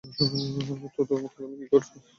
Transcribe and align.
তু-তু-তুমি 0.15 1.55
কী 1.59 1.65
করছ? 1.71 1.87